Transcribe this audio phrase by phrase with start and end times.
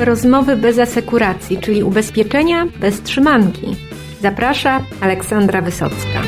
[0.00, 3.76] Rozmowy bez asekuracji, czyli ubezpieczenia bez trzymanki.
[4.22, 6.22] Zaprasza Aleksandra Wysocka.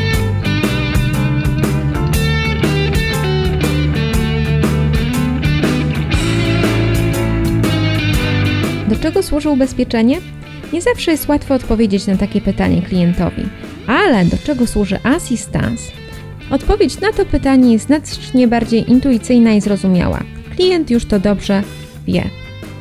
[8.89, 10.19] Do czego służy ubezpieczenie?
[10.73, 13.43] Nie zawsze jest łatwo odpowiedzieć na takie pytanie klientowi,
[13.87, 15.93] ale do czego służy asystans?
[16.51, 20.21] Odpowiedź na to pytanie jest znacznie bardziej intuicyjna i zrozumiała.
[20.57, 21.63] Klient już to dobrze
[22.07, 22.31] wie.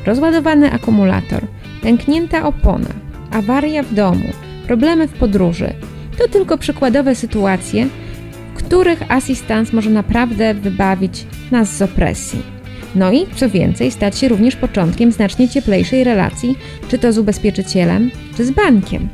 [0.06, 1.42] Rozładowany akumulator,
[1.82, 2.90] pęknięta opona,
[3.30, 4.28] awaria w domu,
[4.66, 5.74] problemy w podróży
[6.20, 7.88] to tylko przykładowe sytuacje,
[8.54, 12.42] w których asystans może naprawdę wybawić nas z opresji.
[12.94, 18.10] No i co więcej, stać się również początkiem znacznie cieplejszej relacji, czy to z ubezpieczycielem,
[18.36, 19.08] czy z bankiem.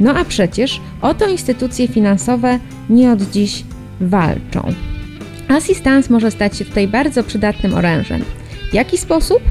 [0.00, 2.58] No a przecież o to instytucje finansowe
[2.90, 3.64] nie od dziś
[4.00, 4.72] walczą.
[5.48, 8.24] Asystans może stać się tutaj bardzo przydatnym orężem.
[8.70, 9.42] W jaki sposób?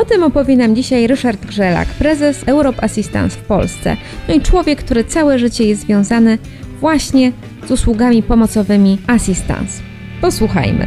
[0.00, 3.96] O tym opowie nam dzisiaj Ryszard Grzelak, prezes Europe Assistance w Polsce,
[4.28, 6.38] no i człowiek, który całe życie jest związany
[6.80, 7.32] właśnie
[7.66, 9.82] z usługami pomocowymi Assistance.
[10.20, 10.86] Posłuchajmy.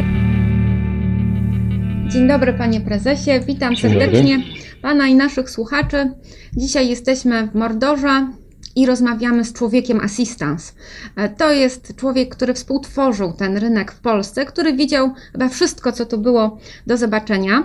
[2.08, 4.44] Dzień dobry panie prezesie, witam Dzień serdecznie
[4.82, 6.12] pana i naszych słuchaczy.
[6.58, 8.28] Dzisiaj jesteśmy w Mordorze
[8.76, 10.74] i rozmawiamy z człowiekiem Assistance.
[11.16, 16.06] E, To jest człowiek, który współtworzył ten rynek w Polsce, który widział chyba wszystko, co
[16.06, 17.64] tu było do zobaczenia.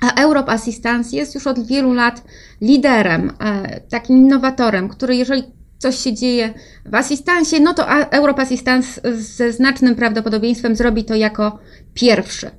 [0.00, 2.22] A Europe Assistance jest już od wielu lat
[2.60, 5.42] liderem, e, takim innowatorem, który jeżeli
[5.78, 6.54] coś się dzieje
[6.86, 11.58] w asystansie, no to Europe Assistance ze znacznym prawdopodobieństwem zrobi to jako
[11.94, 12.50] pierwszy.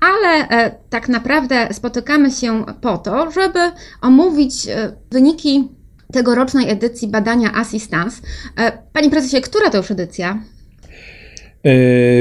[0.00, 3.58] Ale e, tak naprawdę spotykamy się po to, żeby
[4.00, 5.68] omówić e, wyniki
[6.12, 8.22] tegorocznej edycji badania Assistance.
[8.92, 10.42] Panie prezesie, która to już edycja?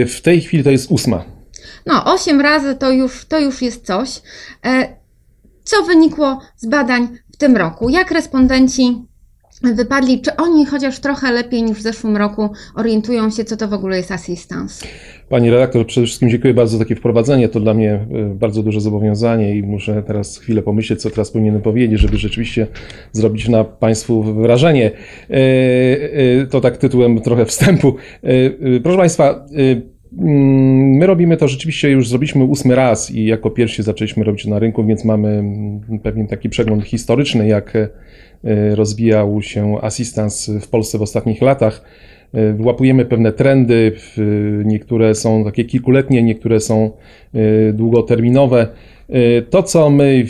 [0.07, 1.38] W tej chwili to jest ósma.
[1.85, 4.21] No, 8 razy to już, to już jest coś.
[4.65, 4.99] E,
[5.63, 7.89] Co wynikło z badań w tym roku?
[7.89, 8.95] Jak respondenci
[9.75, 10.21] wypadli?
[10.21, 13.97] Czy oni chociaż trochę lepiej niż w zeszłym roku orientują się, co to w ogóle
[13.97, 14.85] jest assistance?
[15.29, 17.49] Pani redaktor, przede wszystkim dziękuję bardzo za takie wprowadzenie.
[17.49, 21.61] To dla mnie e, bardzo duże zobowiązanie i muszę teraz chwilę pomyśleć, co teraz powinienem
[21.61, 22.67] powiedzieć, żeby rzeczywiście
[23.11, 24.91] zrobić na Państwu wrażenie.
[25.29, 27.95] E, To tak tytułem trochę wstępu.
[28.83, 29.45] Proszę Państwa,
[30.11, 34.85] My robimy to rzeczywiście już zrobiliśmy ósmy raz i jako pierwsi zaczęliśmy robić na rynku,
[34.85, 37.89] więc mamy mm, pewien taki przegląd historyczny, jak e,
[38.75, 41.85] rozwijał się asystans w Polsce w ostatnich latach.
[42.33, 43.91] E, Wyłapujemy pewne trendy,
[44.65, 46.91] niektóre są takie kilkuletnie, niektóre są
[47.33, 48.67] e, długoterminowe.
[49.49, 50.25] To, co my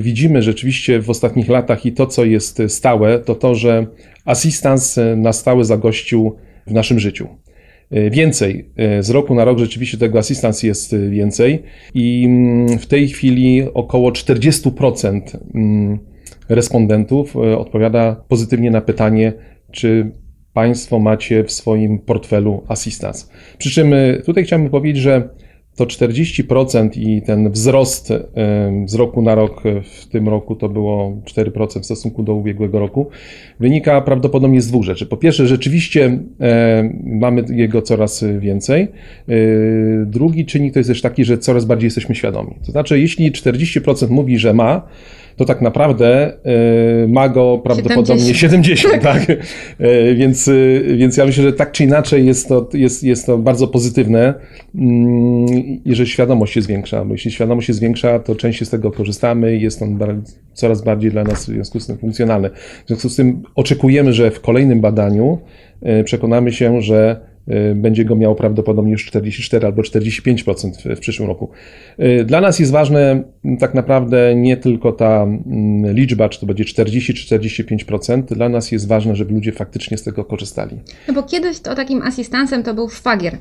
[0.00, 3.86] widzimy rzeczywiście w ostatnich latach i to, co jest stałe, to to, że
[4.24, 6.36] asystans na stałe zagościł
[6.66, 7.28] w naszym życiu.
[7.90, 11.62] E, Więcej, e, z roku na rok rzeczywiście tego asystans jest e, więcej
[11.94, 15.20] i mm, w tej chwili około 40%
[15.54, 15.98] mm,
[16.48, 19.32] respondentów odpowiada pozytywnie na pytanie,
[19.70, 20.10] czy
[20.52, 23.30] Państwo macie w swoim portfelu asystans.
[23.58, 23.94] Przy czym
[24.26, 25.28] tutaj chciałbym powiedzieć, że
[25.78, 28.12] to 40% i ten wzrost
[28.86, 33.06] z roku na rok, w tym roku to było 4% w stosunku do ubiegłego roku,
[33.60, 35.06] wynika prawdopodobnie z dwóch rzeczy.
[35.06, 36.18] Po pierwsze, rzeczywiście
[37.04, 38.82] mamy jego coraz więcej.
[38.82, 38.88] E,
[40.06, 42.54] Drugi czynnik to jest też taki, że coraz bardziej jesteśmy świadomi.
[42.66, 44.82] To znaczy, jeśli 40% mówi, że ma,
[45.38, 49.30] to tak naprawdę e, ma go prawdopodobnie 70, tak?
[49.30, 50.52] E, Więc, e,
[50.96, 54.34] więc ja myślę, że tak czy inaczej jest to, jest, jest to bardzo pozytywne
[54.74, 55.46] mm,
[55.84, 59.56] i że świadomość się zwiększa, bo jeśli świadomość się zwiększa, to częściej z tego korzystamy
[59.56, 59.98] i jest on
[60.52, 62.50] coraz bardziej dla nas w związku z tym funkcjonalny.
[62.84, 65.38] W związku z tym oczekujemy, że w kolejnym badaniu
[66.04, 67.27] przekonamy się, że
[67.74, 71.50] będzie go miał prawdopodobnie już 44 albo 45% w, w przyszłym roku.
[71.98, 73.22] E, Dla nas jest ważne
[73.60, 75.26] tak naprawdę nie tylko ta
[75.84, 78.22] liczba, czy to będzie 40 czy 45%.
[78.22, 80.80] Dla nas jest ważne, żeby ludzie faktycznie z tego korzystali.
[81.08, 83.38] No bo kiedyś to takim asystansem to był szwagier.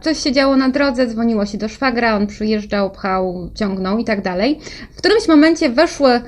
[0.00, 4.22] Coś się działo na drodze, dzwoniło się do szwagra, on przyjeżdżał, pchał, ciągnął i tak
[4.22, 4.58] dalej.
[4.94, 6.20] W którymś momencie weszły e,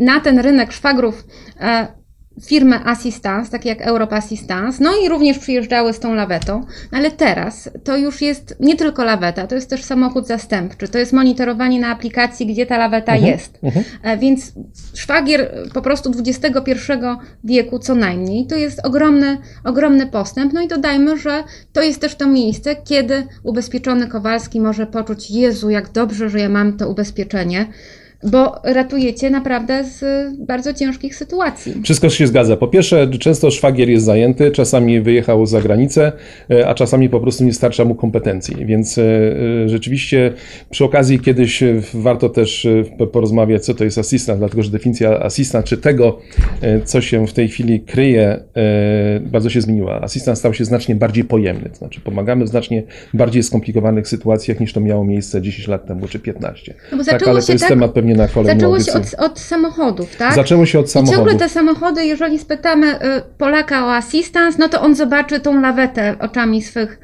[0.00, 1.26] na ten rynek szwagrów
[1.60, 1.97] e,
[2.46, 7.70] firmy Assistance, takie jak Europe Assistance, no i również przyjeżdżały z tą lawetą, ale teraz
[7.84, 11.88] to już jest nie tylko laweta, to jest też samochód zastępczy, to jest monitorowanie na
[11.88, 13.58] aplikacji, gdzie ta laweta jest.
[13.62, 13.84] Mhm.
[14.02, 14.52] E, Więc
[14.94, 16.72] szwagier po prostu XXI
[17.44, 20.52] wieku co najmniej, to jest ogromny, ogromny postęp.
[20.52, 25.70] No i dodajmy, że to jest też to miejsce, kiedy ubezpieczony Kowalski może poczuć, Jezu,
[25.70, 27.66] jak dobrze, że ja mam to ubezpieczenie.
[28.22, 30.04] Bo ratujecie naprawdę z
[30.38, 31.74] bardzo ciężkich sytuacji.
[31.84, 32.56] Wszystko się zgadza.
[32.56, 36.12] Po pierwsze, często szwagier jest zajęty, czasami wyjechał za granicę,
[36.50, 38.66] e, a czasami po prostu nie starcza mu kompetencji.
[38.66, 40.32] Więc e, e, rzeczywiście
[40.70, 41.62] przy okazji kiedyś
[41.94, 42.66] warto też
[43.12, 46.18] porozmawiać, co to jest asystent, dlatego że definicja asystent, czy tego,
[46.84, 48.40] co się w tej chwili kryje,
[49.22, 50.00] bardzo się zmieniła.
[50.00, 52.82] Asystent stał się znacznie bardziej pojemny, to znaczy pomagamy w znacznie
[53.14, 56.74] bardziej skomplikowanych sytuacjach niż to miało miejsce 10 lat temu czy 15.
[56.92, 60.16] No tak, ale to jest tak, temat pewnie na kolejną Zaczęło się od, od, samochodów,
[60.16, 60.34] tak?
[60.34, 61.14] Zaczęło się od samochodów.
[61.14, 62.98] I ciągle te samochody, jeżeli spytamy y,
[63.38, 67.00] Polaka o assistance, no to on zobaczy tą lawetę oczami swych,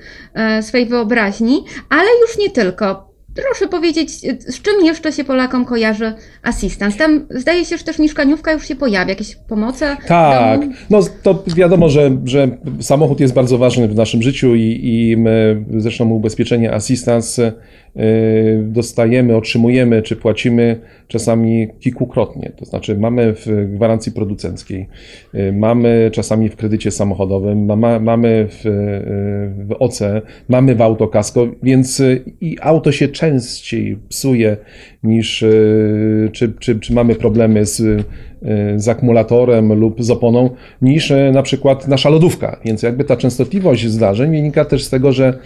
[0.58, 3.14] y, swej wyobraźni, ale już nie tylko.
[3.34, 4.10] Proszę powiedzieć,
[4.40, 6.12] z czym jeszcze się Polakom kojarzy
[6.42, 6.96] asystans?
[6.96, 9.96] Tam zdaje się, że też mieszkaniówka już się pojawia, jakieś pomoce?
[10.08, 10.60] Tak,
[10.90, 12.48] no to wiadomo, że, że
[12.80, 17.52] samochód jest bardzo ważny w naszym życiu i, i my, zresztą ubezpieczenie asystans Y,
[18.62, 22.52] dostajemy, otrzymujemy czy płacimy czasami kilkukrotnie.
[22.56, 24.88] To znaczy mamy w gwarancji producenckiej,
[25.34, 27.64] y, mamy czasami w kredycie samochodowym,
[28.00, 32.02] mamy w, y, w OCE, mamy w autokasko, więc
[32.40, 34.56] i auto się częściej psuje
[35.04, 35.44] niż
[36.32, 38.06] czy, czy, czy mamy problemy z
[38.76, 40.50] z akumulatorem lub z oponą
[40.82, 42.60] niż na przykład nasza lodówka.
[42.64, 45.38] Więc jakby ta częstotliwość zdarzeń wynika też z tego, że,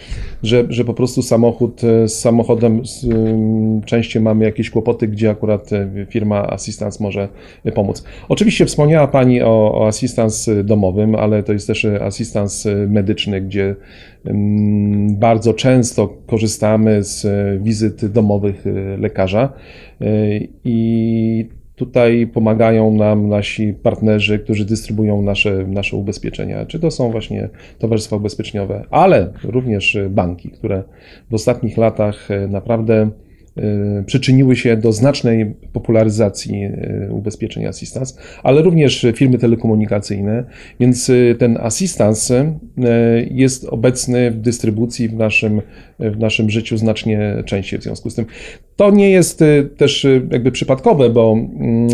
[0.43, 2.81] że, że po prostu samochód z samochodem
[3.85, 5.69] częściej mamy jakieś kłopoty, gdzie akurat
[6.09, 7.27] firma Assistance może
[7.75, 8.03] pomóc.
[8.29, 13.75] Oczywiście wspomniała Pani o, o asystans domowym, ale to jest też asystans medyczny, gdzie
[15.09, 17.27] bardzo często korzystamy z
[17.63, 18.65] wizyt domowych
[18.97, 19.53] lekarza
[20.01, 20.05] e,
[20.63, 26.65] i Tutaj pomagają nam nasi partnerzy, którzy dystrybuują nasze, nasze ubezpieczenia.
[26.65, 30.83] Czy to są właśnie towarzystwa ubezpieczeniowe, ale również banki, które
[31.29, 33.09] w ostatnich latach e, naprawdę e,
[34.05, 38.13] przyczyniły się do znacznej popularyzacji e, ubezpieczeń assistance,
[38.43, 40.43] ale również firmy telekomunikacyjne,
[40.79, 42.59] więc ten assistance
[43.31, 45.61] jest obecny w dystrybucji w naszym,
[45.99, 48.25] w naszym życiu znacznie częściej w związku z tym.
[48.75, 51.89] To nie jest y, też y, jakby przypadkowe, bo mm,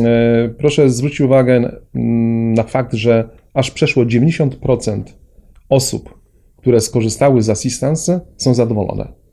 [0.57, 5.03] proszę zwrócić uwagę mm, na fakt, że aż przeszło 90%
[5.69, 6.19] osób,
[6.57, 9.24] które skorzystały z assistance, są zadowolone.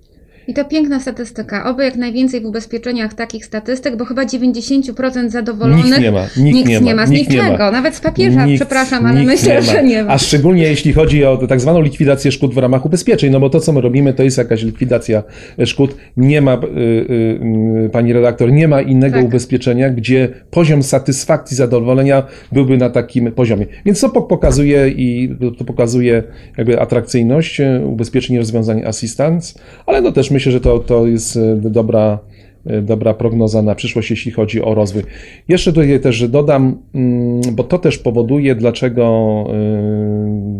[0.48, 1.64] I to piękna statystyka.
[1.64, 5.84] Oby jak najwięcej w ubezpieczeniach takich statystyk, bo chyba 90% zadowolonych.
[5.84, 6.22] Nikt nie ma.
[6.36, 7.06] Nikt, nikt nie, ma, nie ma.
[7.06, 7.52] Z nikt niczego.
[7.52, 7.70] Nie ma.
[7.70, 10.12] Nawet z papieża, nikt, przepraszam, ale myślę, nie że nie ma.
[10.12, 13.60] A szczególnie jeśli chodzi o tak zwaną likwidację szkód w ramach ubezpieczeń, no bo to,
[13.60, 15.22] co my robimy, to jest jakaś likwidacja
[15.64, 15.96] szkód.
[16.16, 19.24] Nie ma, y, y, y, pani redaktor, nie ma innego tak.
[19.24, 22.22] ubezpieczenia, gdzie poziom satysfakcji, zadowolenia
[22.52, 23.66] byłby na takim poziomie.
[23.84, 26.22] Więc to pokazuje i to pokazuje
[26.58, 31.56] jakby atrakcyjność ubezpieczeń i rozwiązań assistance, ale no też myślę, że to, to jest e,
[31.56, 32.18] dobra,
[32.66, 35.02] e, dobra prognoza na przyszłość, jeśli chodzi o rozwój.
[35.48, 39.04] Jeszcze tutaj też dodam, mm, bo to też powoduje, dlaczego
[39.48, 39.52] e,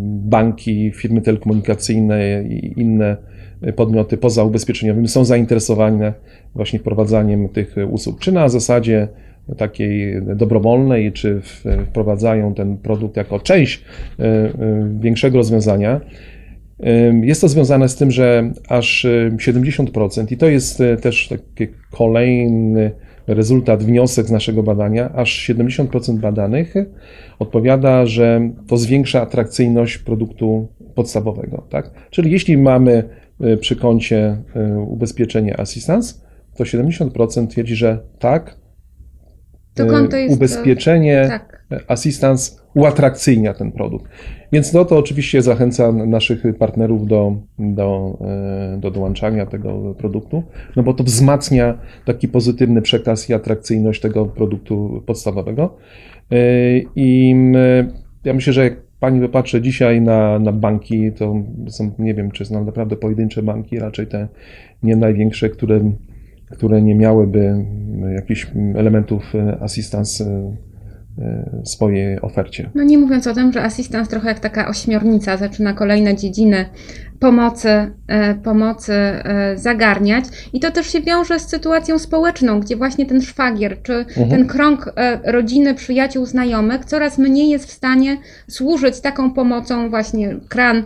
[0.04, 3.16] banki, firmy telekomunikacyjne i inne
[3.76, 6.12] podmioty pozaubezpieczeniowymi są zainteresowane
[6.54, 9.08] właśnie wprowadzaniem tych usług, czy na zasadzie
[9.56, 11.40] takiej dobrowolnej, czy
[11.86, 13.84] wprowadzają ten produkt jako część
[15.00, 16.00] większego rozwiązania.
[17.22, 19.06] Jest to związane z tym, że aż
[19.36, 22.90] 70%, i to jest e, też taki kolejny
[23.26, 26.74] rezultat, wniosek z naszego badania, aż 70% badanych
[27.38, 31.66] odpowiada, że to zwiększa atrakcyjność produktu podstawowego.
[31.70, 31.90] Tak?
[32.10, 33.04] Czyli jeśli mamy
[33.40, 36.14] e, przy koncie e, ubezpieczenie Assistance,
[36.56, 38.56] to 70% twierdzi, że tak,
[39.74, 41.64] to konto jest ubezpieczenie tak.
[41.88, 44.10] Assistance uatrakcyjnia ten produkt.
[44.52, 48.18] Więc no to oczywiście zachęca naszych partnerów do, do,
[48.74, 50.42] e, do dołączania tego produktu,
[50.76, 55.76] no bo to wzmacnia taki pozytywny przekaz i atrakcyjność tego produktu podstawowego.
[56.32, 56.36] E,
[56.96, 57.34] I
[58.24, 61.34] ja myślę, że jak pani wypatrzy dzisiaj na, na banki, to
[61.68, 64.28] są, nie wiem, czy znam naprawdę pojedyncze banki, raczej te
[64.82, 65.80] nie największe, które,
[66.52, 67.64] które nie miałyby
[68.14, 70.24] jakichś elementów e, assistance
[71.18, 72.70] E, swojej ofercie.
[72.74, 76.64] No nie mówiąc o tym, że asystent trochę jak taka ośmiornica zaczyna kolejne dziedziny
[77.22, 77.68] pomocy,
[78.06, 80.24] e, pomocy e, zagarniać.
[80.52, 84.30] I to też się wiąże z sytuacją społeczną, gdzie właśnie ten szwagier, czy mhm.
[84.30, 84.92] ten krąg
[85.24, 88.16] rodziny, przyjaciół, znajomych coraz mniej jest w stanie
[88.48, 90.82] służyć taką pomocą, właśnie kran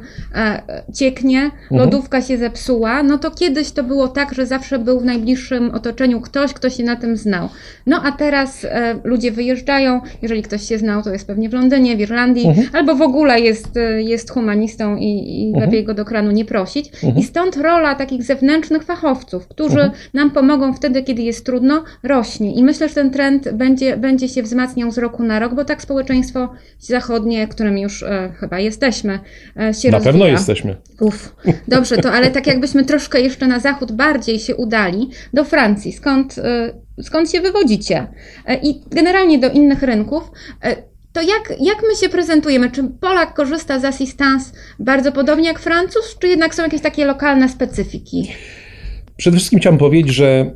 [0.95, 1.81] cieknie, mhm.
[1.81, 6.21] lodówka się zepsuła, no to kiedyś to było tak, że zawsze był w najbliższym otoczeniu
[6.21, 7.49] ktoś, kto się na tym znał.
[7.87, 8.67] No a teraz
[9.05, 12.67] ludzie wyjeżdżają, jeżeli ktoś się znał, to jest pewnie w Londynie, w Irlandii, mhm.
[12.73, 16.91] albo w ogóle jest, jest humanistą i, i lepiej go do kranu nie prosić.
[17.17, 22.55] I stąd rola takich zewnętrznych fachowców, którzy nam pomogą wtedy, kiedy jest trudno, rośnie.
[22.55, 25.83] I myślę, że ten trend będzie, będzie się wzmacniał z roku na rok, bo tak
[25.83, 30.01] społeczeństwo zachodnie, którym już e, chyba jesteśmy, e, się Na rozwija.
[30.01, 30.77] pewno jesteśmy.
[31.01, 31.37] Uf,
[31.69, 36.39] dobrze, to ale tak jakbyśmy troszkę jeszcze na zachód bardziej się udali, do Francji, skąd,
[36.39, 38.07] y, skąd się wywodzicie
[38.47, 40.31] E, i generalnie do innych rynków,
[40.65, 40.77] e,
[41.17, 42.71] to jak, jak my się prezentujemy?
[42.71, 47.49] Czy Polak korzysta z assistance bardzo podobnie jak Francuz, czy jednak są jakieś takie lokalne
[47.49, 48.29] specyfiki?
[49.17, 50.51] Przede wszystkim chciałem powiedzieć, że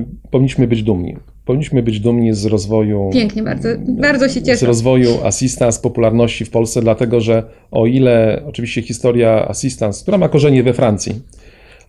[0.00, 1.16] y, powinniśmy być dumni.
[1.44, 4.66] Powinniśmy być dumni z rozwoju Pięknie, bardzo, bardzo się z cieszę.
[4.66, 10.62] rozwoju Assistance, popularności w Polsce, dlatego że o ile oczywiście historia Assistance, która ma korzenie
[10.62, 11.14] we Francji,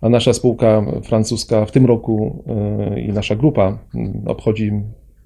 [0.02, 2.44] a nasza spółka francuska w tym roku
[2.96, 4.72] y, i nasza grupa y, obchodzi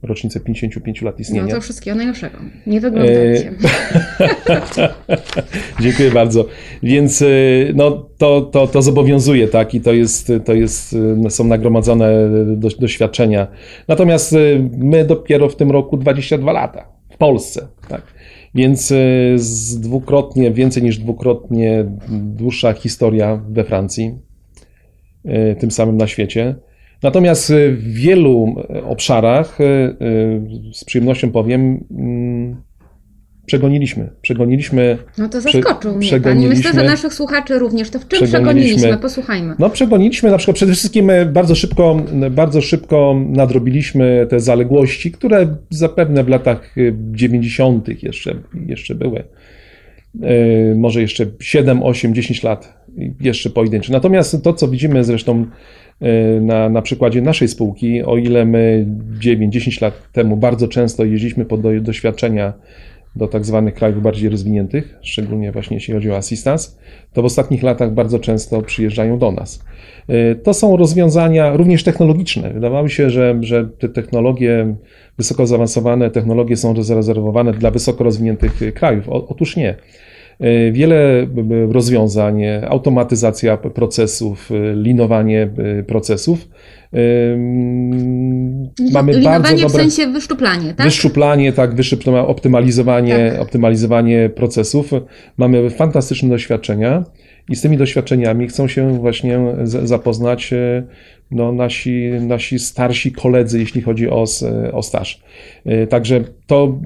[0.05, 1.55] rocznicę 55 lat No istnienia.
[1.55, 2.37] to wszystkiego najlepszego.
[2.67, 3.53] Nie wyglądacie.
[5.81, 6.45] Dziękuję bardzo.
[6.83, 10.95] Więc y, no, to, to, to zobowiązuje, tak, i to jest, to jest,
[11.25, 13.47] y, są nagromadzone do, doświadczenia.
[13.87, 14.35] Natomiast
[14.77, 18.01] my dopiero w tym roku 22 lata w Polsce, tak.
[18.55, 18.87] Więc
[19.35, 24.11] z dwukrotnie, więcej niż dwukrotnie dłuższa historia we Francji,
[25.59, 26.55] tym samym na świecie.
[27.03, 32.55] Natomiast y, w wielu obszarach, y, y, z przyjemnością powiem, mm,
[33.45, 34.09] przegoniliśmy.
[34.21, 36.07] Przegoniliśmy No to Prze- zaskoczył mnie Pani.
[36.07, 37.89] przegoniliśmy- Myślę, że naszych słuchaczy również.
[37.89, 38.31] To w czym Przegoniliśmy-
[38.75, 38.97] przegoniliśmy?
[38.97, 39.55] Posłuchajmy.
[39.59, 45.47] No przegoniliśmy na przykład przede wszystkim e, bardzo szybko, bardzo szybko nadrobiliśmy te zaległości, które
[45.69, 48.03] zapewne w latach e, 90.
[48.03, 48.35] jeszcze,
[48.65, 49.23] jeszcze były.
[50.23, 52.84] E, Może jeszcze 7, 8, 10 lat
[53.21, 53.93] jeszcze pojedyncze.
[53.93, 55.45] Natomiast to, co widzimy zresztą
[56.01, 58.85] e, na, na przykładzie naszej spółki, o ile my
[59.19, 62.53] 9-10 lat temu bardzo często jeździliśmy po do, doświadczenia
[63.15, 66.69] do tak zwanych krajów bardziej rozwiniętych, szczególnie właśnie jeśli chodzi o assistance,
[67.13, 69.63] to w ostatnich latach bardzo często przyjeżdżają do nas.
[70.09, 72.49] Y, To są rozwiązania również technologiczne.
[72.53, 74.75] Wydawało się, że, że te technologie,
[75.17, 79.09] wysoko zaawansowane technologie są zarezerwowane dla wysoko rozwiniętych krajów.
[79.09, 79.75] O- Otóż nie.
[80.43, 81.27] Y, Wiele
[81.71, 85.49] rozwiązań, automatyzacja procesów, y, linowanie
[85.79, 86.47] y, procesów.
[87.33, 90.85] Ym, Mamy bardzo Linowanie w dobre sensie wyszczuplanie, tak?
[90.85, 93.41] Wyszczuplanie, tak, wyszczuplanie, optymalizowanie, Tak.
[93.41, 94.91] optymalizowanie procesów.
[95.37, 97.03] Mamy fantastyczne doświadczenia
[97.49, 100.83] i z tymi doświadczeniami chcą się właśnie zapoznać e,
[101.31, 104.25] no, nasi, nasi starsi koledzy, jeśli chodzi o,
[104.73, 105.21] o staż.
[105.65, 106.79] E, Także to,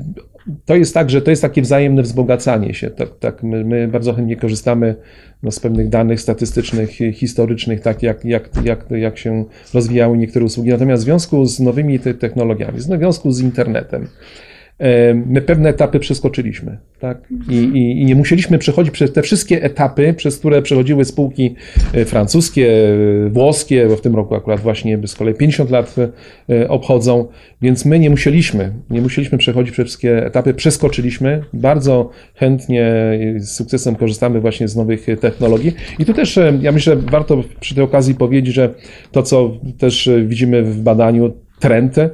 [0.66, 2.90] to jest tak, że to jest takie wzajemne wzbogacanie się.
[2.90, 4.96] Tak, tak, my, my bardzo chętnie korzystamy
[5.44, 10.46] no, z pewnych danych statystycznych, hi- historycznych, tak jak, jak, jak, jak się rozwijały niektóre
[10.46, 10.70] usługi.
[10.70, 14.08] Natomiast w związku z nowymi te technologiami, w związku z internetem,
[15.26, 16.78] my pewne etapy przeskoczyliśmy.
[17.00, 17.28] Tak?
[17.50, 21.56] I, i, I nie musieliśmy przechodzić przez te wszystkie etapy, przez które przechodziły spółki
[21.94, 22.94] e, francuskie,
[23.26, 25.96] e, włoskie, bo w tym roku akurat właśnie z kolei 50 lat
[26.50, 27.28] e, obchodzą,
[27.62, 31.44] więc my nie musieliśmy, nie musieliśmy przechodzić przez wszystkie etapy, przeskoczyliśmy.
[31.54, 32.94] Bardzo chętnie
[33.38, 35.74] z sukcesem korzystamy właśnie z nowych technologii.
[36.00, 38.74] I tu też ja myślę, warto przy tej okazji powiedzieć, że
[39.12, 42.10] to, co też widzimy w badaniu, trend e,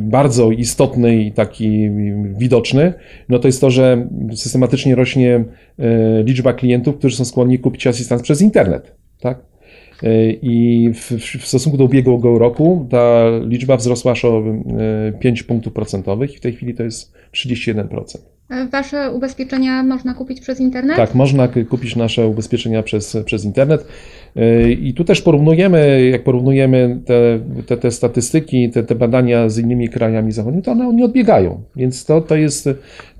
[0.00, 1.90] bardzo istotny i taki
[2.38, 2.94] widoczny,
[3.28, 5.44] no to jest to, że systematycznie rośnie
[5.78, 8.94] e, liczba klientów, którzy są skłonni kupić asystans przez internet.
[9.20, 9.38] Tak?
[10.02, 14.42] E, I w, w stosunku do ubiegłego roku ta liczba wzrosła aż o
[15.08, 18.37] e, 5 punktów procentowych i w tej chwili to jest 31%.
[18.50, 20.96] E, Wasze ubezpieczenia można kupić przez internet?
[20.96, 23.86] Tak, można kupić nasze ubezpieczenia przez, przez internet.
[24.34, 29.58] Yy, I tu też porównujemy, jak porównujemy te, te, te statystyki, te, te badania z
[29.58, 31.62] innymi krajami zachodnimi, to one nie odbiegają.
[31.76, 32.68] Więc to, to, jest,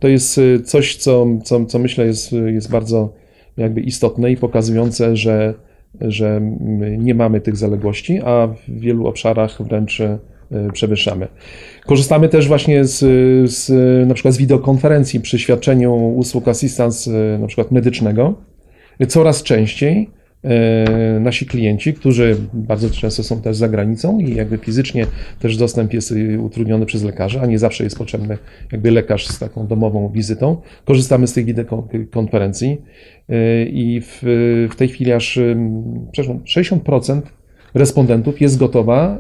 [0.01, 3.13] to jest coś, co, co, co myślę jest, jest bardzo
[3.57, 5.55] jakby istotne i pokazujące, że,
[6.01, 10.03] że my nie mamy tych zaległości, a w wielu obszarach wręcz
[10.73, 11.29] przewyższamy.
[11.87, 12.99] Korzystamy też właśnie z,
[13.51, 13.69] z
[14.09, 18.35] na przykład z wideokonferencji przy świadczeniu usług assistance e, na przykład medycznego.
[19.09, 20.11] Coraz częściej
[20.45, 25.07] e, nasi klienci, którzy bardzo często są też za granicą i jakby fizycznie
[25.41, 28.39] też dostęp jest utrudniony przez lekarza, a nie zawsze jest potrzebny
[28.73, 30.57] jakby lekarz z taką domową wizytą.
[30.85, 32.79] Korzystamy z tych wideokonferencji
[33.67, 34.21] i w,
[34.73, 37.21] w tej chwili aż em, przepraszam, 60%
[37.75, 39.19] respondentów jest gotowa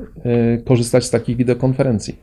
[0.64, 2.18] korzystać z takich wideokonferencji.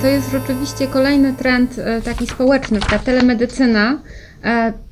[0.00, 2.80] to jest rzeczywiście kolejny trend e, taki społeczny.
[2.90, 3.98] Ta telemedycyna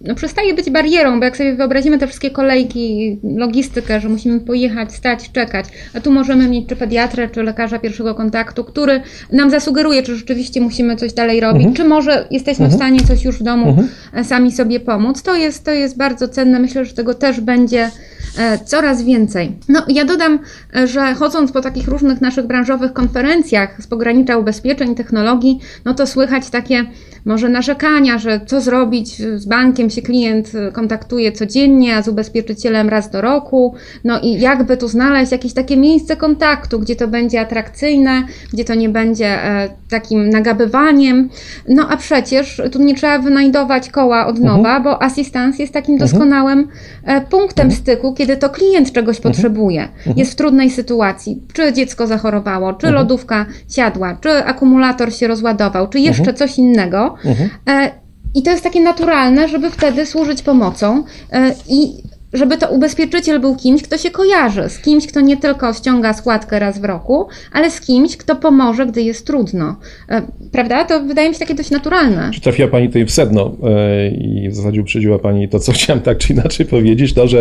[0.01, 4.95] no, przestaje być barierą, bo jak sobie wyobrazimy te wszystkie kolejki, logistykę, że musimy pojechać,
[4.95, 9.01] stać, czekać, a tu możemy mieć czy pediatrę, czy lekarza pierwszego kontaktu, który
[9.33, 11.75] nam zasugeruje, czy rzeczywiście musimy coś dalej robić, Mhm.
[11.75, 12.79] czy może jesteśmy w Mhm.
[12.79, 13.89] stanie coś już w domu Mhm.
[14.15, 15.23] e, sami sobie pomóc.
[15.23, 16.59] To jest, to jest bardzo cenne.
[16.59, 17.91] Myślę, że tego też będzie
[18.39, 19.53] e, coraz więcej.
[19.69, 20.39] No, ja dodam,
[20.77, 26.07] e, że chodząc po takich różnych naszych branżowych konferencjach z pogranicza ubezpieczeń, technologii, no to
[26.07, 26.85] słychać takie
[27.25, 32.89] może narzekania, że co zrobić z bankiem się klient e, kontaktuje codziennie, a z ubezpieczycielem
[32.89, 33.75] raz do roku.
[34.05, 38.23] No i jakby tu znaleźć jakieś takie miejsce kontaktu, gdzie to będzie atrakcyjne,
[38.53, 41.29] gdzie to nie będzie e, takim nagabywaniem.
[41.69, 46.69] No a przecież tu nie trzeba wynajdować koła od nowa, bo asystans jest takim doskonałym
[47.05, 52.73] e, punktem styku, kiedy to klient czegoś potrzebuje, jest w trudnej sytuacji, czy dziecko zachorowało,
[52.73, 57.08] czy lodówka siadła, czy akumulator się rozładował, czy jeszcze coś innego.
[57.25, 57.51] Mhm.
[57.69, 57.91] E,
[58.35, 63.57] I to jest takie naturalne, żeby wtedy służyć pomocą e, i żeby to ubezpieczyciel był
[63.57, 67.71] kimś, kto się kojarzy, z kimś, kto nie tylko ściąga składkę raz w roku, ale
[67.71, 69.77] z kimś, kto pomoże, gdy jest trudno.
[70.09, 70.85] E, Prawda?
[70.85, 72.31] To wydaje mi się takie dość naturalne.
[72.35, 76.03] Czy trafiła Pani tutaj w sedno e, i w zasadzie uprzedziła Pani to, co chciałem
[76.03, 77.41] tak czy inaczej powiedzieć, to, że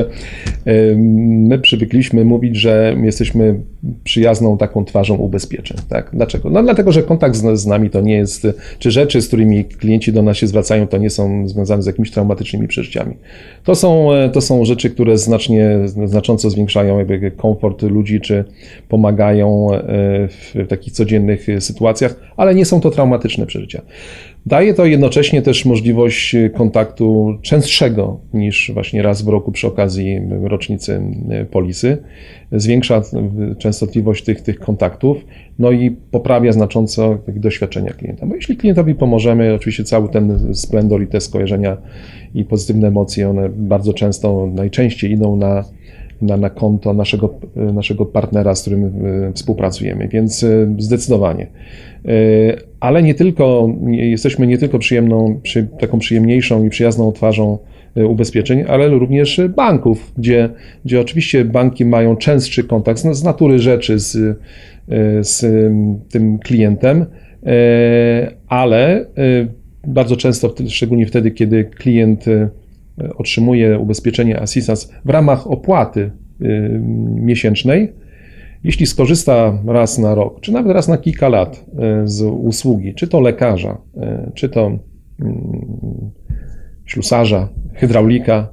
[0.66, 0.96] e,
[1.28, 3.60] my przywykliśmy mówić, że jesteśmy
[4.04, 5.78] przyjazną taką twarzą ubezpieczeń.
[5.90, 6.10] Tak?
[6.14, 6.50] Dlaczego?
[6.50, 8.48] No dlatego, że kontakt z, z nami to nie jest,
[8.80, 12.12] czy rzeczy, z którymi klienci do nas się zwracają, to nie są związane z jakimiś
[12.12, 13.16] traumatycznymi przeżyciami.
[13.64, 18.46] To są, to są rzeczy, które znacznie, znacząco zwiększają jakby komfort ludzi, czy
[18.90, 19.80] pomagają e,
[20.28, 23.82] w, takich codziennych sytuacjach, ale nie są to traumatyczne przeżycia.
[24.48, 30.22] Daje to jednocześnie też możliwość e, kontaktu częstszego niż właśnie raz w roku przy okazji
[30.42, 31.98] rocznicy e, polisy.
[32.52, 33.02] Zwiększa
[33.58, 35.18] częstotliwość tych, tych kontaktów,
[35.60, 38.26] no i poprawia znacząco doświadczenia klienta.
[38.26, 41.78] Bo jeśli klientowi pomożemy, oczywiście cały ten splendor i te skojarzenia
[42.36, 45.64] i pozytywne emocje, one bardzo często, najczęściej idą na,
[46.22, 48.94] na, na konto naszego, naszego partnera, z którym
[49.34, 50.46] współpracujemy, więc
[50.78, 51.48] zdecydowanie.
[52.78, 57.58] E, Ale nie tylko, jesteśmy nie tylko przyjemną, przy, taką przyjemniejszą i przyjazną twarzą
[57.96, 60.50] e, ubezpieczeń, ale również banków, gdzie,
[60.86, 66.40] gdzie oczywiście banki mają częstszy kontakt z, z natury rzeczy z, e, z em, tym
[66.40, 67.06] klientem,
[67.46, 69.06] e, ale e,
[69.88, 72.50] bardzo często, szczególnie wtedy, kiedy klient e,
[73.18, 76.12] otrzymuje ubezpieczenie Assistance w ramach opłaty
[77.16, 77.94] miesięcznej,
[78.64, 81.66] jeśli skorzysta raz na rok, czy nawet raz na kilka lat
[82.04, 86.12] y, z usługi, czy to lekarza, y, czy to mm,
[86.86, 88.48] ślusarza, hydraulika,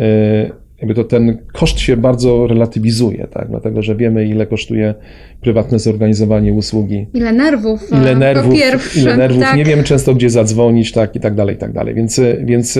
[0.00, 3.48] y, jakby to ten koszt się bardzo relatywizuje, tak?
[3.48, 4.94] dlatego że wiemy, ile kosztuje
[5.40, 9.00] prywatne zorganizowanie usługi Ile nerwów, ile e, nerwów, po pierwsze.
[9.00, 9.56] ile nerwów, tak.
[9.56, 11.94] nie wiem często gdzie zadzwonić, tak i tak dalej, i tak dalej.
[11.94, 12.78] Więc, więc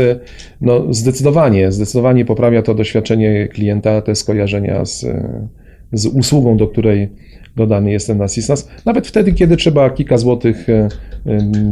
[0.60, 5.06] no zdecydowanie, zdecydowanie poprawia to doświadczenie klienta, te skojarzenia z,
[5.98, 7.08] z usługą, do której
[7.56, 8.68] dodany jest ten asystans.
[8.84, 10.88] Nawet wtedy, kiedy trzeba kilka złotych e,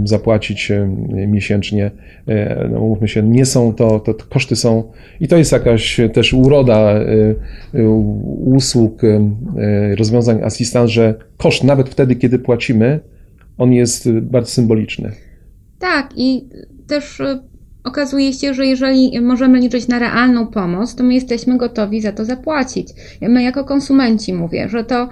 [0.05, 0.87] zapłacić e,
[1.27, 1.91] miesięcznie,
[2.29, 6.35] e, no mówmy się, nie są to, to koszty są i to jest jakaś też
[6.35, 6.95] uroda
[8.45, 9.03] usług,
[9.99, 13.01] rozwiązań asystans, że koszt nawet wtedy, kiedy płacimy,
[13.59, 15.13] on jest bardzo symboliczny.
[15.79, 16.49] Tak, i
[16.87, 17.23] też
[17.85, 22.25] okazuje się, że jeżeli możemy liczyć na realną pomoc, to my jesteśmy gotowi za to
[22.25, 22.89] zapłacić.
[23.21, 25.09] My jako konsumenci mówię, że to.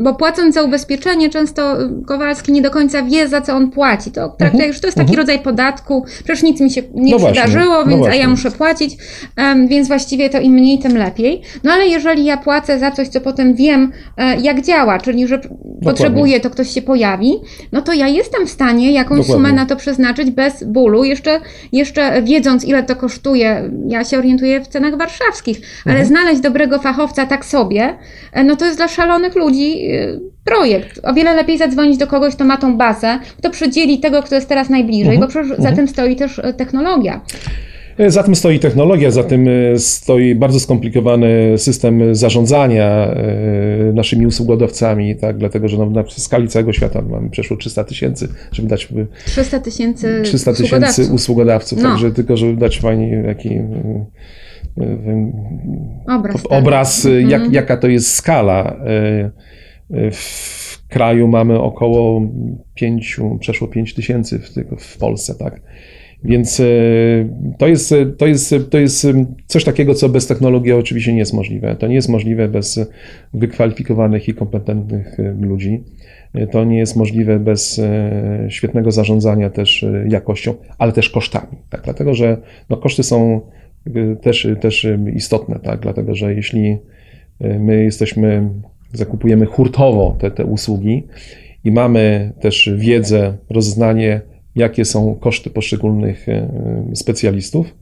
[0.00, 4.10] Bo płacąc za ubezpieczenie, często y, Kowalski nie do końca wie, za co on płaci.
[4.12, 7.42] To traktuje, że to jest taki rodzaj podatku, przecież nic mi się nie No właśnie,
[7.42, 8.20] przydarzyło, no więc, a właśnie.
[8.20, 8.96] ja muszę płacić,
[9.36, 11.42] em, więc właściwie to im mniej, tym lepiej.
[11.64, 15.40] No ale jeżeli ja płacę za coś, co potem wiem, e, jak działa, czyli że
[15.84, 17.32] potrzebuję, to ktoś się pojawi,
[17.72, 19.34] no to ja jestem w stanie jakąś Dokładnie.
[19.34, 21.40] sumę na to przeznaczyć bez bólu, jeszcze,
[21.72, 23.70] jeszcze wiedząc, ile to kosztuje.
[23.88, 26.08] Ja się orientuję w cenach warszawskich, ale Mhm.
[26.08, 27.98] znaleźć dobrego fachowca tak sobie,
[28.32, 29.89] e, no to jest dla szalonych ludzi
[30.44, 31.00] projekt.
[31.02, 34.48] O wiele lepiej zadzwonić do kogoś, kto ma tą bazę, kto przydzieli tego, kto jest
[34.48, 35.20] teraz najbliżej, Mhm.
[35.20, 35.76] bo przecież za Mhm.
[35.76, 37.20] tym stoi też e, technologia.
[38.06, 43.12] Za tym stoi technologia, za tym e, stoi bardzo skomplikowany system zarządzania e,
[43.94, 48.68] naszymi usługodawcami, tak, dlatego że no, na skali całego świata mamy przeszło 300 tysięcy, żeby
[48.68, 51.82] dać e, 300 tysięcy 300 tysięcy usługodawców.
[51.82, 51.88] No.
[51.90, 53.62] także tylko, żeby dać Pani taki e,
[54.80, 55.32] e,
[56.16, 56.42] Obraz.
[56.42, 56.52] tak.
[56.52, 57.52] obraz, e, jak, Mhm.
[57.54, 58.76] jaka to jest skala.
[59.92, 62.22] E, w kraju mamy około
[62.74, 65.60] 5, przeszło 5 tysięcy w, w Polsce, tak.
[66.24, 66.62] Więc
[67.58, 69.06] to jest, to, jest, to jest
[69.46, 71.76] coś takiego, co bez technologii oczywiście nie jest możliwe.
[71.76, 72.80] To nie jest możliwe bez
[73.34, 75.84] wykwalifikowanych i kompetentnych ludzi.
[76.50, 77.80] To nie jest możliwe bez
[78.48, 81.56] świetnego zarządzania też jakością, ale też kosztami.
[81.70, 81.80] Tak?
[81.84, 82.36] Dlatego, że
[82.70, 83.40] no, koszty są
[84.22, 85.80] też, też istotne, tak?
[85.80, 86.78] dlatego że jeśli
[87.40, 88.50] my jesteśmy,
[88.92, 91.06] zakupujemy hurtowo te, te usługi
[91.64, 94.20] i mamy też wiedzę, rozeznanie,
[94.54, 96.48] jakie są koszty poszczególnych e,
[96.94, 97.74] specjalistów,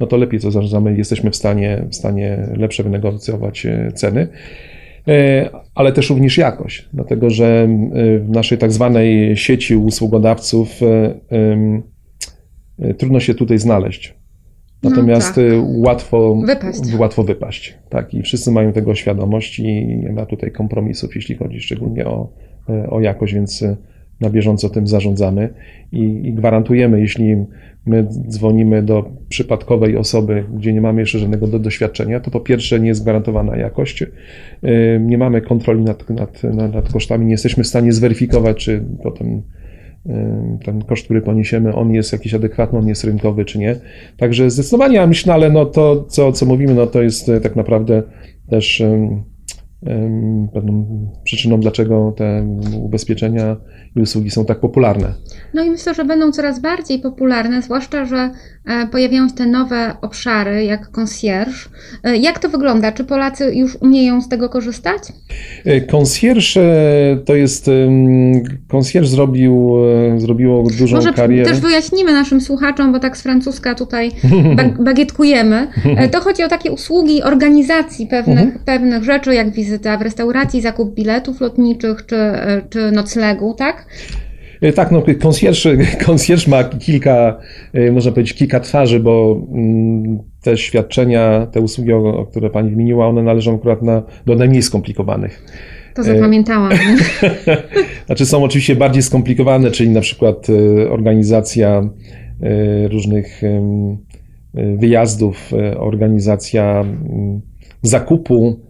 [0.00, 4.28] no to lepiej to zarządzamy, jesteśmy w stanie, w stanie lepsze wynegocjować e, ceny,
[5.08, 7.68] e, ale też również jakość, dlatego że
[8.20, 10.80] w naszej tak zwanej sieci usługodawców
[12.98, 14.19] trudno się tutaj znaleźć.
[14.82, 15.86] Natomiast no tak.
[15.86, 16.80] łatwo, wypaść.
[16.98, 17.78] łatwo wypaść.
[17.88, 22.28] Tak, i wszyscy mają tego świadomość i nie ma tutaj kompromisów, jeśli chodzi szczególnie o,
[22.88, 23.64] o jakość, więc
[24.20, 25.48] na bieżąco tym zarządzamy
[25.92, 27.36] i, i, gwarantujemy, jeśli
[27.86, 32.80] my dzwonimy do przypadkowej osoby, gdzie nie mamy jeszcze żadnego do, doświadczenia, to po pierwsze
[32.80, 34.04] nie jest gwarantowana jakość,
[35.00, 39.42] nie mamy kontroli nad, nad, nad kosztami, nie jesteśmy w stanie zweryfikować, czy potem
[40.64, 43.76] ten koszt, który poniesiemy, on jest jakiś adekwatny, on jest rynkowy, czy nie.
[44.16, 47.56] Także zdecydowanie, ja myślę, ale no to, co, co mówimy, no to jest e, tak
[47.56, 48.02] naprawdę
[48.50, 48.82] też
[50.54, 50.86] pewną
[51.24, 53.56] przyczyną, dlaczego te ubezpieczenia
[53.96, 55.14] i usługi są tak popularne.
[55.54, 58.30] No i myślę, że będą coraz bardziej popularne, zwłaszcza, że e,
[58.90, 61.68] pojawiają się te nowe obszary, jak concierge.
[62.04, 62.92] E, jak to wygląda?
[62.92, 65.02] Czy Polacy już umieją z tego korzystać?
[65.64, 66.60] E, concierge
[67.24, 67.70] to jest,
[68.68, 69.76] concierge zrobił,
[70.16, 71.50] zrobiło dużą Może karierę.
[71.50, 74.10] też wyjaśnimy naszym słuchaczom, bo tak z francuska tutaj
[74.84, 75.68] bagietkujemy.
[76.12, 78.64] To chodzi o takie usługi organizacji pewnych, mhm.
[78.64, 82.16] pewnych rzeczy, jak wizyta w restauracji, zakup biletów lotniczych czy,
[82.70, 83.86] czy noclegu, tak?
[84.60, 84.74] Tak?
[84.74, 87.38] Tak, no concierge, concierge ma kilka,
[87.72, 93.06] e, można powiedzieć, kilka twarzy, bo mm, te świadczenia, te usługi, o które Pani wymieniła,
[93.06, 95.46] one należą akurat na, do najmniej skomplikowanych.
[95.94, 96.72] To zapamiętałam.
[98.06, 101.90] znaczy są oczywiście bardziej skomplikowane, czyli na przykład e, organizacja
[102.90, 103.40] różnych
[104.54, 107.40] wyjazdów, organizacja mm,
[107.82, 108.60] zakupu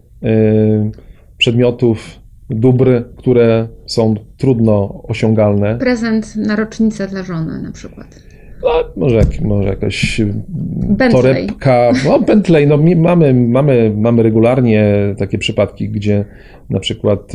[1.37, 2.20] przedmiotów
[2.51, 5.77] dóbr, które są trudno osiągalne.
[5.77, 8.21] Prezent na rocznicę dla żony na przykład.
[8.63, 11.11] No, może, może jakaś Bentley.
[11.11, 11.91] torebka.
[12.05, 16.25] No, Bentley, no, mamy, mamy, mamy regularnie takie przypadki, gdzie
[16.69, 17.33] na przykład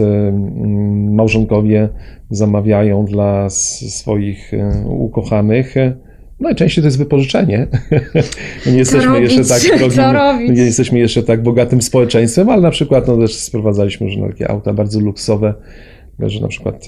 [1.10, 1.88] małżonkowie
[2.30, 4.52] zamawiają dla swoich
[4.84, 5.74] ukochanych
[6.40, 7.66] Najczęściej to jest wypożyczenie.
[8.66, 9.62] nie jesteśmy jeszcze tak
[10.12, 14.50] drogim, nie jesteśmy jeszcze tak bogatym społeczeństwem, ale na przykład no, też sprowadzaliśmy już takie
[14.50, 15.54] auta bardzo luksusowe,
[16.18, 16.86] że na przykład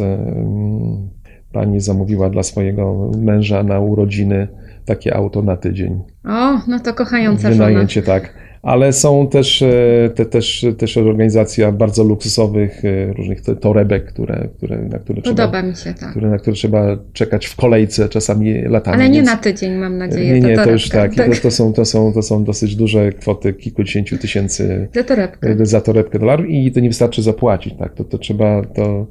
[1.53, 4.49] pani zamówiła dla swojego męża na urodziny
[4.85, 6.03] takie auto na tydzień.
[6.25, 8.21] O, no to kochająca Wynajęcie, żona.
[8.21, 14.49] tak ale są też, e, te, też, też organizacja bardzo luksusowych e, różnych torebek, które,
[14.57, 16.11] które, na które Podoba trzeba, mi się, tak.
[16.11, 18.95] które, na które trzeba czekać w kolejce czasami latami.
[18.95, 19.29] Ale nie więc...
[19.29, 20.41] na tydzień, mam nadzieję.
[20.41, 21.15] Nie, nie, to, to już tak.
[21.15, 21.37] tak.
[21.37, 25.81] To, to, są, to, są, to są dosyć duże kwoty, kilkudziesięciu tysięcy za torebkę, za
[25.81, 29.07] torebkę dolarów i to nie wystarczy zapłacić, tak, to, to trzeba to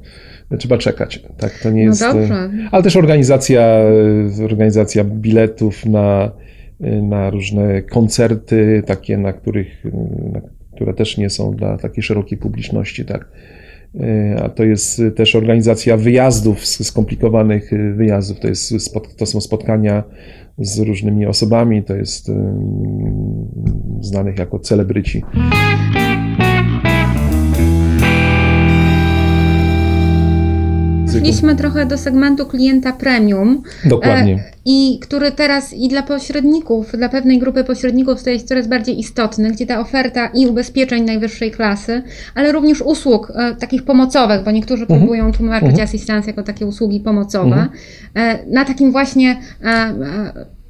[0.58, 1.22] trzeba czekać.
[1.38, 2.00] Tak, to nie no jest.
[2.00, 2.50] Dobrze.
[2.70, 3.80] Ale też organizacja,
[4.44, 6.30] organizacja biletów na
[7.02, 9.84] na różne koncerty, takie, na których,
[10.32, 10.40] na,
[10.74, 13.28] które też nie są dla takiej szerokiej publiczności, tak.
[14.42, 18.40] A to jest też organizacja wyjazdów, skomplikowanych wyjazdów.
[18.40, 18.72] To, jest,
[19.16, 20.04] to są spotkania
[20.58, 22.30] z różnymi osobami, to jest
[24.00, 25.22] znanych jako celebryci.
[31.22, 33.62] Przeszliśmy trochę do segmentu klienta premium.
[33.84, 34.34] Dokładnie.
[34.34, 38.98] E, I który teraz i dla pośredników, dla pewnej grupy pośredników staje się coraz bardziej
[38.98, 42.02] istotny, gdzie ta oferta i ubezpieczeń najwyższej klasy,
[42.34, 45.00] ale również usług e, takich pomocowych, bo niektórzy mhm.
[45.00, 45.84] próbują tłumaczyć mhm.
[45.84, 47.68] asystancję jako takie usługi pomocowe, mhm.
[48.14, 49.36] e, na takim właśnie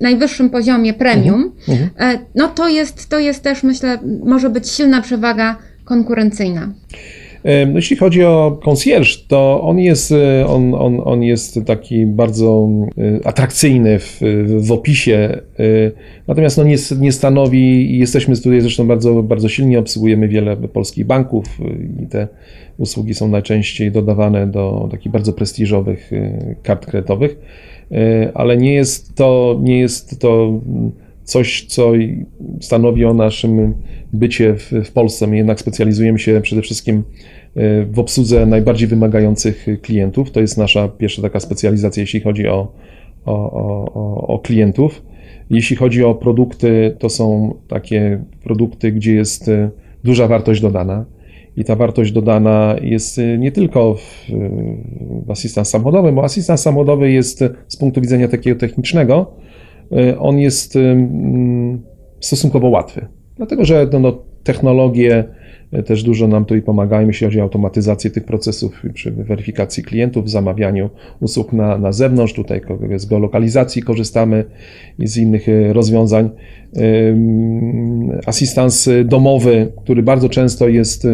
[0.00, 2.18] najwyższym poziomie premium, mhm.
[2.34, 6.68] No to jest, to jest też myślę, może być silna przewaga konkurencyjna.
[7.44, 12.68] No, jeśli chodzi o concierge, to on jest, e, on, on, on jest taki bardzo
[12.98, 15.14] e, atrakcyjny w, w opisie,
[15.58, 15.64] e,
[16.26, 21.44] natomiast no nie, nie stanowi, jesteśmy tutaj zresztą bardzo, bardzo silnie, obsługujemy wiele polskich banków
[22.02, 22.28] i te
[22.78, 26.10] usługi są najczęściej dodawane do takich bardzo prestiżowych
[26.62, 27.38] kart kredytowych,
[28.34, 30.60] ale nie jest to, nie jest to
[31.28, 31.92] coś, co
[32.60, 33.74] stanowi o naszym
[34.12, 35.26] bycie w, w Polsce.
[35.26, 37.02] My jednak specjalizujemy się przede wszystkim
[37.90, 40.30] w obsłudze najbardziej wymagających klientów.
[40.30, 42.72] To jest nasza pierwsza taka specjalizacja, jeśli chodzi o,
[43.26, 43.52] o,
[43.94, 45.02] o, o klientów.
[45.50, 49.50] Jeśli chodzi o produkty, to są takie produkty, gdzie jest
[50.04, 51.04] duża wartość dodana.
[51.56, 54.30] I ta wartość dodana jest nie tylko w,
[55.26, 59.30] w asystans samochodowym, bo asystans samochodowy jest z punktu widzenia takiego technicznego,
[60.18, 60.78] on jest
[62.20, 63.06] stosunkowo łatwy.
[63.36, 65.24] Dlatego, że no, no, technologie
[65.86, 70.28] też dużo nam tutaj pomagają, jeśli chodzi o automatyzację tych procesów przy weryfikacji klientów, w
[70.28, 72.32] zamawianiu usług na, na zewnątrz.
[72.32, 72.60] Tutaj
[72.96, 74.44] z geolokalizacji korzystamy
[74.98, 76.30] i z innych e, rozwiązań.
[78.26, 81.06] Asystans domowy, który bardzo często jest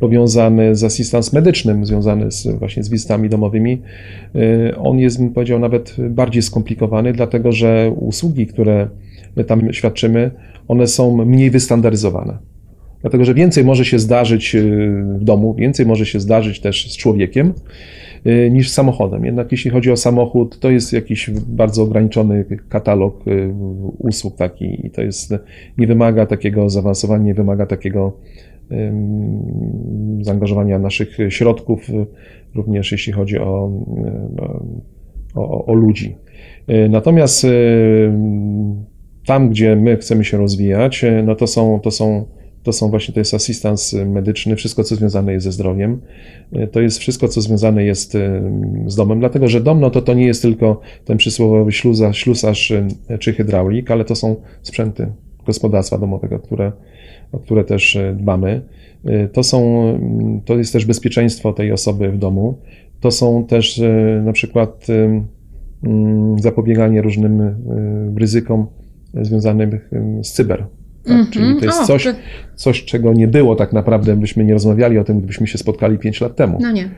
[0.00, 3.82] powiązany z asystans medycznym, związany z, właśnie z wizytami domowymi,
[4.34, 8.88] e, on jest, bym powiedział, nawet bardziej skomplikowany, dlatego że usługi, które
[9.36, 10.30] my tam świadczymy,
[10.68, 12.38] one są mniej wystandaryzowane.
[13.06, 14.60] Dlatego, że więcej może się zdarzyć y,
[15.18, 17.52] w domu, więcej może się zdarzyć też z człowiekiem
[18.26, 19.24] y, niż z samochodem.
[19.24, 23.54] Jednak jeśli chodzi o samochód, to jest jakiś bardzo ograniczony katalog y,
[23.98, 25.34] usług taki i to jest,
[25.78, 28.12] nie wymaga takiego zaawansowania, nie wymaga takiego
[30.20, 31.80] zaangażowania naszych środków,
[32.54, 33.72] również jeśli chodzi o,
[35.34, 36.16] o, o ludzi.
[36.90, 37.46] Natomiast
[39.26, 42.26] tam, gdzie my chcemy się rozwijać, no to są, to są
[42.66, 46.00] to są właśnie, to jest asystans medyczny, wszystko co związane jest ze zdrowiem,
[46.72, 48.12] to jest wszystko co związane jest
[48.86, 52.72] z domem, dlatego że dom no to, to nie jest tylko ten przysłowiowy śluza, ślusarz
[53.18, 55.06] czy hydraulik, ale to są sprzęty
[55.46, 56.72] gospodarstwa domowego, które,
[57.32, 58.60] o które też dbamy.
[59.32, 59.60] To, są,
[60.44, 62.58] to jest też bezpieczeństwo tej osoby w domu,
[63.00, 63.82] to są też
[64.24, 64.86] na przykład
[66.36, 67.56] zapobieganie różnym
[68.16, 68.66] ryzykom
[69.14, 69.78] związanym
[70.22, 70.66] z cyber
[71.06, 71.14] tak?
[71.14, 71.30] Mm -hmm.
[71.30, 72.08] Czyli to jest o, coś,
[72.54, 76.20] coś, czego nie było tak naprawdę, byśmy nie rozmawiali o tym, gdybyśmy się spotkali 5
[76.20, 76.58] lat temu.
[76.62, 76.88] No nie.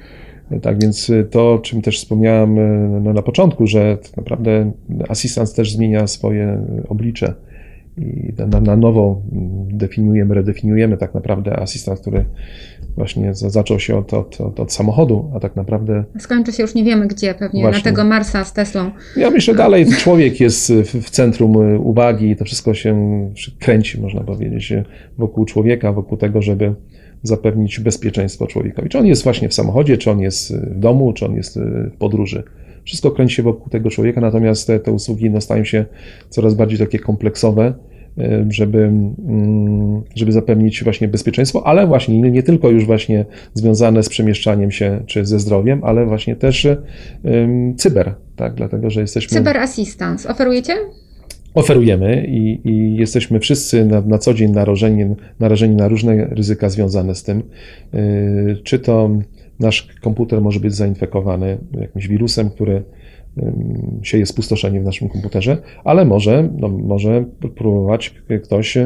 [0.63, 4.73] Tak więc to, o czym też wspomniałem e, no, na początku, że tak naprawdę
[5.09, 7.35] asystans też zmienia swoje oblicze
[8.01, 9.23] i na, na nowo
[9.73, 12.25] definiujemy, redefiniujemy tak naprawdę asystent, który
[12.97, 16.05] właśnie zaczął się od, od, od, od, samochodu, a tak naprawdę...
[16.19, 17.79] Skończy się już nie wiemy gdzie, pewnie właśnie.
[17.79, 18.91] na tego Marsa z Teslą.
[19.17, 23.21] Ja myślę dalej, człowiek jest w centrum uwagi i to wszystko się
[23.59, 24.73] kręci, można powiedzieć,
[25.19, 26.75] wokół człowieka, wokół tego, żeby
[27.23, 28.89] zapewnić bezpieczeństwo człowiekowi.
[28.89, 31.97] Czy on jest właśnie w samochodzie, czy on jest w domu, czy on jest w
[31.99, 32.43] podróży.
[32.85, 35.85] Wszystko kręci się wokół tego człowieka, natomiast te, te usługi no, stają się
[36.31, 37.75] coraz bardziej takie kompleksowe
[38.49, 44.71] żeby, mm, żeby zapewnić właśnie bezpieczeństwo, ale właśnie nie tylko już właśnie związane z przemieszczaniem
[44.71, 46.69] się czy ze zdrowiem, ale właśnie też
[47.77, 49.39] cyber, tak, dlatego że jesteśmy...
[49.39, 50.73] Cyber assistance oferujecie?
[51.55, 57.15] Oferujemy i, i jesteśmy wszyscy na, na co dzień narażeni, narażeni na różne ryzyka związane
[57.15, 57.43] z tym.
[57.95, 58.01] E,
[58.65, 59.11] czy to
[59.61, 62.83] nasz komputer może być zainfekowany jakimś wirusem, który
[64.03, 67.25] sieje spustoszenie w naszym komputerze, ale może, no, może
[67.57, 68.79] próbować ktoś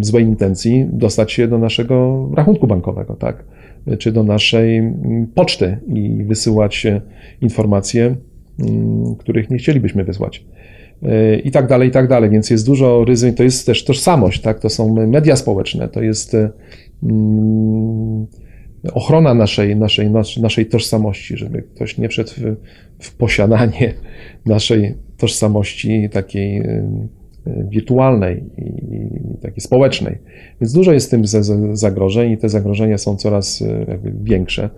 [0.00, 3.44] złej intencji dostać się do naszego rachunku bankowego, tak?
[3.98, 4.82] czy do naszej
[5.34, 6.86] poczty i wysyłać
[7.40, 8.16] informacje,
[9.18, 10.44] których nie chcielibyśmy wysłać.
[11.44, 12.30] I tak dalej, i tak dalej.
[12.30, 13.36] Więc jest dużo ryzyk.
[13.36, 14.60] To jest też tożsamość, tak?
[14.60, 16.36] To są media społeczne, to jest
[18.92, 22.56] ochrona naszej, naszej, naszej tożsamości, żeby ktoś nie wszedł w,
[23.04, 23.94] w posiadanie
[24.46, 26.62] naszej tożsamości takiej
[27.46, 30.18] wirtualnej i takiej społecznej.
[30.60, 31.22] Więc dużo jest w tym
[31.72, 34.70] zagrożeń i te zagrożenia są coraz e, większe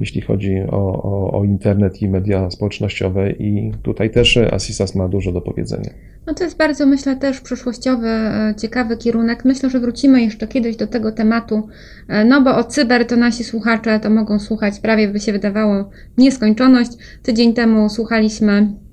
[0.00, 5.32] jeśli chodzi o, o, o, internet i media społecznościowe i tutaj też Assistas ma dużo
[5.32, 5.90] do powiedzenia.
[6.26, 9.44] No to jest bardzo, myślę, też przyszłościowy, e, ciekawy kierunek.
[9.44, 11.68] Myślę, że wrócimy jeszcze kiedyś do tego tematu,
[12.08, 15.90] e, no bo o cyber to nasi słuchacze to mogą słuchać prawie by się wydawało
[16.18, 16.90] nieskończoność.
[17.22, 18.83] Tydzień temu słuchaliśmy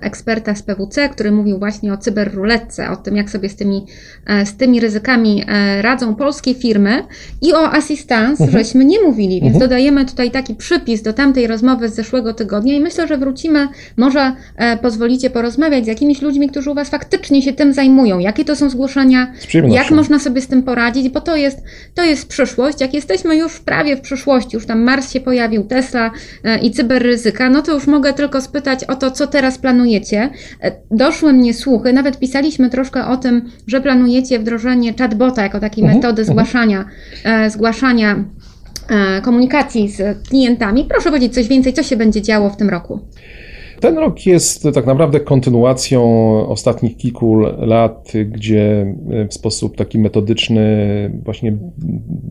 [0.00, 3.86] eksperta z PWC, który mówił właśnie o cyberruletce, o tym, jak sobie z tymi,
[4.26, 7.02] e, z tymi ryzykami e, radzą polskie firmy
[7.42, 8.50] i o assistance, uh mhm.
[8.50, 8.52] -huh.
[8.52, 9.58] żeśmy nie mówili, więc uh mhm.
[9.58, 9.60] -huh.
[9.60, 14.32] dodajemy tutaj taki przypis do tamtej rozmowy z zeszłego tygodnia i myślę, że wrócimy, może
[14.82, 18.70] pozwolicie porozmawiać z jakimiś ludźmi, którzy u Was faktycznie się tym zajmują, jakie to są
[18.70, 19.32] zgłoszenia,
[19.68, 21.62] jak można sobie z tym poradzić, bo to jest,
[21.94, 26.10] to jest przyszłość, jak jesteśmy już prawie w przyszłości, już tam Mars się pojawił, Tesla
[26.62, 30.30] i cyberryzyka, no to już mogę tylko spytać o to, co teraz teraz planujecie.
[30.62, 35.84] E, doszły mnie słuchy, nawet pisaliśmy troszkę o tym, że planujecie wdrożenie chatbota jako takiej
[35.84, 36.26] mhm, metody mhm.
[36.26, 36.84] zgłaszania,
[37.24, 38.24] e, zgłaszania
[38.88, 40.84] e, komunikacji z klientami.
[40.84, 43.00] Proszę powiedzieć coś więcej, co się będzie działo w tym roku.
[43.80, 46.02] Ten rok jest tak naprawdę kontynuacją
[46.48, 48.94] ostatnich kilku lat, gdzie
[49.30, 50.66] w sposób taki metodyczny
[51.24, 51.56] właśnie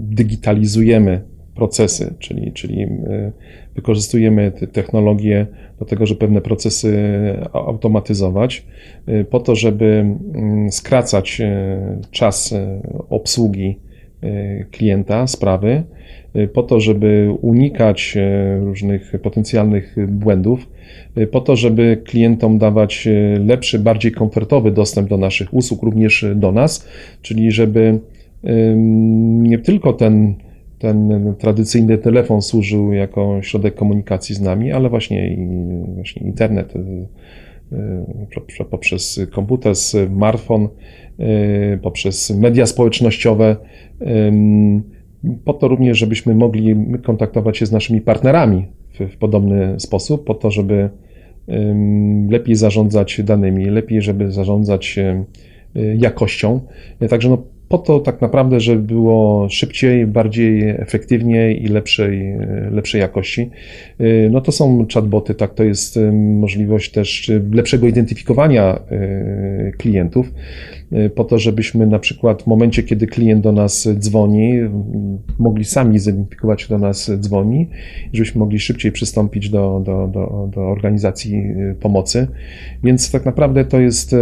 [0.10, 1.22] digitalizujemy
[1.56, 2.88] procesy, czyli, czyli
[3.76, 5.48] wykorzystujemy te technologie
[5.80, 6.98] do tego, żeby pewne procesy
[7.54, 8.66] automatyzować,
[9.30, 11.42] po to, żeby mm, skracać
[12.12, 12.56] czas
[13.10, 13.80] obsługi
[14.72, 15.84] klienta, sprawy,
[16.54, 18.18] po to, żeby unikać
[18.60, 20.70] różnych potencjalnych błędów,
[21.32, 23.08] po to, żeby klientom dawać
[23.46, 26.88] lepszy, bardziej komfortowy dostęp do naszych usług, również do nas,
[27.22, 28.00] czyli żeby
[29.42, 30.36] nie tylko ten,
[30.86, 35.38] ten tradycyjny telefon służył jako środek komunikacji z nami, ale właśnie,
[35.96, 36.80] właśnie internet y,
[38.62, 40.68] y, poprzez komputer, smartfon,
[41.20, 43.56] y, poprzez media społecznościowe,
[45.46, 48.68] po to również, żebyśmy mogli kontaktować się z naszymi partnerami
[49.00, 50.90] w, w podobny sposób, po to, żeby
[52.30, 55.00] lepiej zarządzać danymi, lepiej, żeby zarządzać
[55.98, 56.60] jakością.
[57.10, 62.38] Także no, po to tak naprawdę, żeby było szybciej, bardziej efektywnie i lepszej,
[62.72, 63.50] lepszej jakości.
[64.02, 70.34] Y, no to są chatboty, tak, to jest y, możliwość też lepszego identyfikowania y, klientów,
[71.16, 74.54] po to, żebyśmy na przykład w momencie, kiedy klient do nas dzwoni,
[75.40, 77.70] mogli sami zidentyfikować, kto do nas dzwoni,
[78.14, 81.44] żebyśmy mogli szybciej przystąpić do, do, do, do organizacji
[81.80, 82.28] pomocy.
[82.84, 84.16] Więc tak naprawdę to jest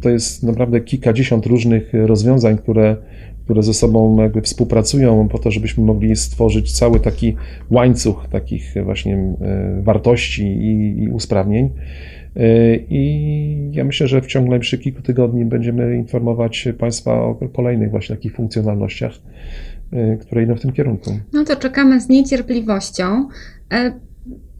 [0.00, 2.96] to jest naprawdę kilkadziesiąt różnych rozwiązań, które,
[3.44, 7.36] które ze sobą jakby współpracują po to, żebyśmy mogli stworzyć cały taki
[7.70, 11.70] łańcuch takich właśnie e, wartości i, i usprawnień.
[12.36, 17.90] E, I ja myślę, że w ciągu najbliższych kilku tygodni będziemy informować Państwa o kolejnych
[17.90, 19.12] właśnie takich funkcjonalnościach,
[19.92, 21.10] e, które idą w tym kierunku.
[21.32, 23.28] No to czekamy z niecierpliwością.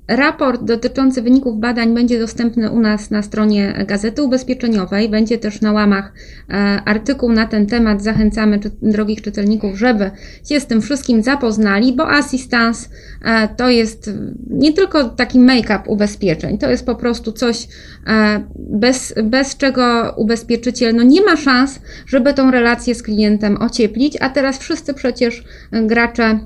[0.08, 5.08] Raport dotyczący wyników badań będzie dostępny u nas na stronie Gazety Ubezpieczeniowej.
[5.08, 6.12] Będzie też na łamach
[6.48, 6.52] e,
[6.84, 8.02] artykuł na ten temat.
[8.02, 10.10] Zachęcamy drogich czytelników, żeby
[10.48, 12.88] się z tym wszystkim zapoznali, bo assistance
[13.24, 14.10] e, to jest
[14.50, 17.68] nie tylko taki make-up ubezpieczeń, to jest po prostu coś,
[18.06, 24.16] e, bez, bez czego ubezpieczyciel no nie ma szans, żeby tą relację z klientem ocieplić,
[24.20, 26.38] a teraz wszyscy przecież gracze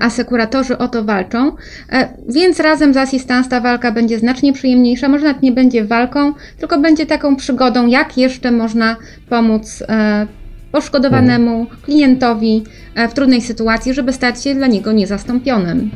[0.00, 1.52] asekuratorzy o to walczą,
[1.92, 6.32] e, więc razem z Assistance ta walka będzie znacznie przyjemniejsza, może nawet nie będzie walką,
[6.58, 8.96] tylko będzie taką przygodą, jak jeszcze można
[9.28, 10.26] pomóc e,
[10.72, 12.64] poszkodowanemu klientowi
[13.10, 15.90] w trudnej sytuacji, żeby stać się dla niego niezastąpionym.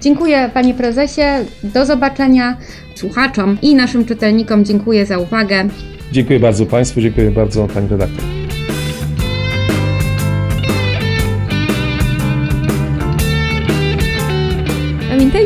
[0.00, 1.22] Dziękuję Panie Prezesie,
[1.64, 2.56] do zobaczenia
[2.94, 4.64] słuchaczom i naszym czytelnikom.
[4.64, 5.68] Dziękuję za uwagę.
[6.12, 8.39] Dziękuję bardzo Państwu, dziękuję bardzo Pani redaktor.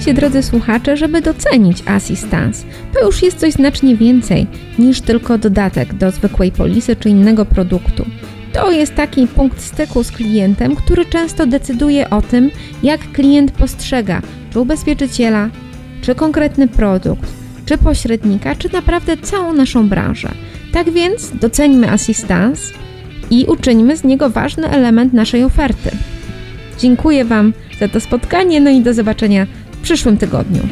[0.05, 2.65] Pamiętajcie, drodzy słuchacze, żeby docenić Assistance.
[2.95, 4.47] To już jest coś znacznie więcej
[4.79, 8.07] niż tylko dodatek do zwykłej polisy czy innego produktu.
[8.53, 12.51] To jest taki punkt styku z klientem, który często decyduje o tym,
[12.83, 15.51] jak klient postrzega czy ubezpieczyciela,
[16.03, 17.33] czy konkretny produkt,
[17.67, 20.31] czy pośrednika, czy naprawdę całą naszą branżę.
[20.73, 22.75] Tak więc doceńmy Assistance
[23.31, 25.91] i uczyńmy z niego ważny element naszej oferty.
[26.79, 29.47] Dziękuję Wam za to spotkanie, no i do zobaczenia
[29.85, 30.63] przyszłym tygodniu.